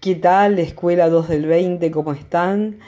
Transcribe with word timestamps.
¿Qué 0.00 0.14
tal, 0.14 0.58
Escuela 0.58 1.08
2 1.08 1.28
del 1.28 1.46
20? 1.46 1.90
¿Cómo 1.90 2.12
están? 2.12 2.80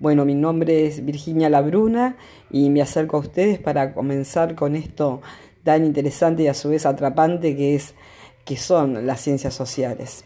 Bueno, 0.00 0.24
mi 0.24 0.34
nombre 0.34 0.86
es 0.86 1.04
Virginia 1.04 1.48
Labruna 1.48 2.16
y 2.50 2.70
me 2.70 2.82
acerco 2.82 3.16
a 3.16 3.20
ustedes 3.20 3.58
para 3.60 3.94
comenzar 3.94 4.56
con 4.56 4.74
esto 4.74 5.22
tan 5.62 5.84
interesante 5.84 6.42
y 6.42 6.48
a 6.48 6.54
su 6.54 6.68
vez 6.70 6.84
atrapante 6.84 7.56
que 7.56 7.76
es 7.76 7.94
que 8.44 8.56
son 8.56 9.06
las 9.06 9.20
ciencias 9.20 9.54
sociales. 9.54 10.24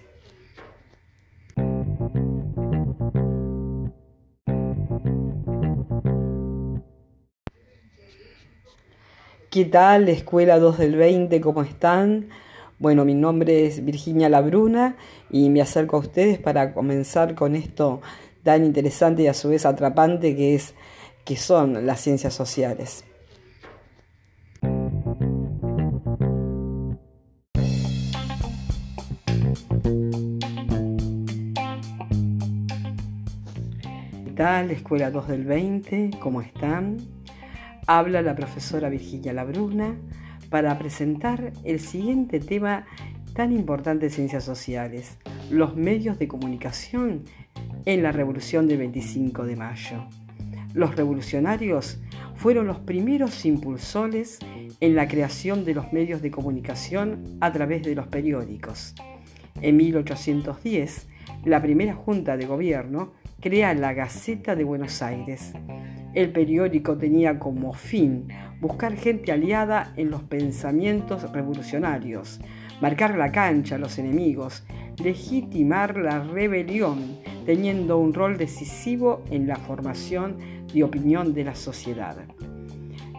¿Qué 9.50 9.66
tal, 9.66 10.08
Escuela 10.08 10.58
2 10.58 10.78
del 10.78 10.96
20? 10.96 11.40
¿Cómo 11.42 11.62
están? 11.62 12.30
Bueno, 12.80 13.04
mi 13.04 13.12
nombre 13.14 13.66
es 13.66 13.84
Virginia 13.84 14.30
Labruna 14.30 14.96
y 15.28 15.50
me 15.50 15.60
acerco 15.60 15.98
a 15.98 16.00
ustedes 16.00 16.38
para 16.38 16.72
comenzar 16.72 17.34
con 17.34 17.54
esto 17.54 18.00
tan 18.42 18.64
interesante 18.64 19.22
y 19.22 19.26
a 19.26 19.34
su 19.34 19.50
vez 19.50 19.66
atrapante 19.66 20.34
que 20.34 20.54
es 20.54 20.72
que 21.26 21.36
son 21.36 21.84
las 21.84 22.00
ciencias 22.00 22.32
sociales. 22.32 23.04
¿Qué 34.24 34.32
tal, 34.34 34.70
Escuela 34.70 35.10
2 35.10 35.28
del 35.28 35.44
20? 35.44 36.12
¿Cómo 36.18 36.40
están? 36.40 36.96
Habla 37.86 38.22
la 38.22 38.34
profesora 38.34 38.88
Virginia 38.88 39.34
Labruna 39.34 39.98
para 40.50 40.78
presentar 40.78 41.52
el 41.64 41.80
siguiente 41.80 42.40
tema 42.40 42.86
tan 43.34 43.52
importante 43.52 44.06
de 44.06 44.10
ciencias 44.10 44.44
sociales, 44.44 45.16
los 45.50 45.76
medios 45.76 46.18
de 46.18 46.28
comunicación 46.28 47.24
en 47.86 48.02
la 48.02 48.12
revolución 48.12 48.66
del 48.68 48.78
25 48.78 49.46
de 49.46 49.56
mayo. 49.56 50.04
Los 50.74 50.94
revolucionarios 50.96 52.00
fueron 52.36 52.66
los 52.66 52.78
primeros 52.78 53.44
impulsores 53.44 54.38
en 54.80 54.94
la 54.94 55.08
creación 55.08 55.64
de 55.64 55.74
los 55.74 55.92
medios 55.92 56.22
de 56.22 56.30
comunicación 56.30 57.38
a 57.40 57.52
través 57.52 57.82
de 57.82 57.94
los 57.94 58.08
periódicos. 58.08 58.94
En 59.60 59.76
1810, 59.76 61.08
la 61.44 61.60
primera 61.60 61.94
junta 61.94 62.36
de 62.36 62.46
gobierno 62.46 63.12
crea 63.40 63.74
la 63.74 63.94
Gaceta 63.94 64.54
de 64.54 64.64
Buenos 64.64 65.02
Aires. 65.02 65.52
El 66.12 66.30
periódico 66.30 66.96
tenía 66.96 67.38
como 67.38 67.72
fin 67.72 68.28
buscar 68.60 68.96
gente 68.96 69.30
aliada 69.30 69.92
en 69.96 70.10
los 70.10 70.22
pensamientos 70.22 71.30
revolucionarios, 71.32 72.40
marcar 72.80 73.16
la 73.16 73.30
cancha 73.30 73.76
a 73.76 73.78
los 73.78 73.98
enemigos, 73.98 74.64
legitimar 75.02 75.96
la 75.96 76.20
rebelión, 76.20 77.18
teniendo 77.46 77.98
un 77.98 78.12
rol 78.12 78.36
decisivo 78.36 79.22
en 79.30 79.46
la 79.46 79.56
formación 79.56 80.36
de 80.72 80.82
opinión 80.82 81.32
de 81.32 81.44
la 81.44 81.54
sociedad. 81.54 82.16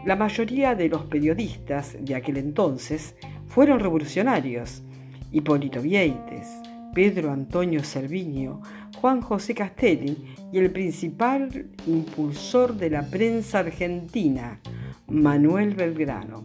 La 0.06 0.16
mayoría 0.16 0.76
de 0.76 0.90
los 0.90 1.04
periodistas 1.04 1.96
de 2.00 2.16
aquel 2.16 2.38
entonces 2.38 3.16
fueron 3.48 3.80
revolucionarios. 3.80 4.84
Hipólito 5.32 5.82
Vieites, 5.82 6.50
Pedro 6.94 7.32
Antonio 7.32 7.84
Servinio, 7.84 8.62
Juan 9.02 9.22
José 9.22 9.56
Castelli 9.56 10.36
y 10.54 10.60
el 10.60 10.70
principal 10.70 11.72
impulsor 11.88 12.76
de 12.76 12.92
la 12.92 13.02
prensa 13.02 13.58
argentina, 13.58 14.60
Manuel 15.08 15.74
Belgrano. 15.74 16.44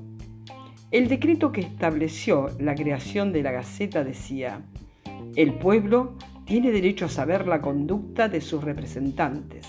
El 0.91 1.07
decreto 1.09 1.53
que 1.53 1.61
estableció 1.61 2.49
la 2.59 2.75
creación 2.75 3.31
de 3.34 3.43
la 3.43 3.53
Gaceta 3.53 4.05
decía, 4.05 4.62
el 5.34 5.53
pueblo 5.59 6.17
tiene 6.47 6.71
derecho 6.71 7.05
a 7.05 7.11
saber 7.11 7.47
la 7.47 7.61
conducta 7.61 8.31
de 8.31 8.41
sus 8.41 8.65
representantes. 8.65 9.67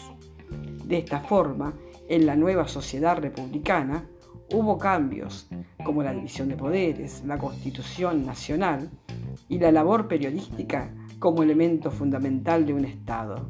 De 0.85 0.99
esta 0.99 1.19
forma, 1.19 1.73
en 2.07 2.25
la 2.25 2.37
nueva 2.37 2.69
sociedad 2.69 3.17
republicana 3.17 4.05
hubo 4.53 4.77
cambios 4.77 5.49
como 5.83 6.03
la 6.03 6.13
división 6.13 6.47
de 6.47 6.55
poderes, 6.55 7.21
la 7.25 7.37
constitución 7.37 8.25
nacional 8.25 8.89
y 9.49 9.59
la 9.59 9.73
labor 9.73 10.07
periodística 10.07 10.89
como 11.19 11.43
elemento 11.43 11.91
fundamental 11.91 12.65
de 12.65 12.73
un 12.73 12.85
Estado. 12.85 13.49